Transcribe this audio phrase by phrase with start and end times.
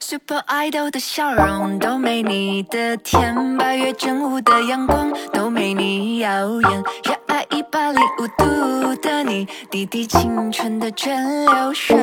[0.00, 6.82] Super Idol 的笑容都没你的甜，八月正午的阳光都没你耀眼。
[7.04, 11.96] 热爱一百零五度的你，滴滴青春的蒸馏水。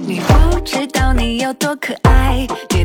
[0.00, 2.46] 你不知道你有多可爱。
[2.68, 2.84] 别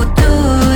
[0.00, 0.73] utuh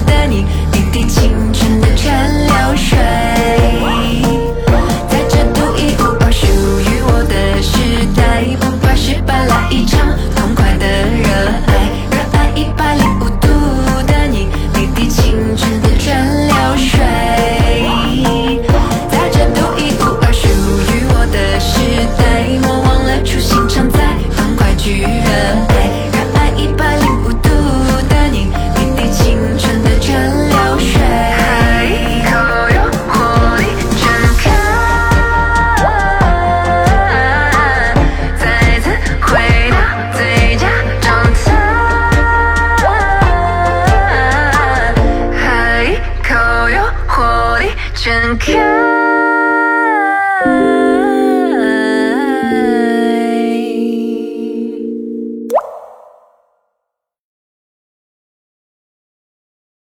[47.99, 48.53] 全开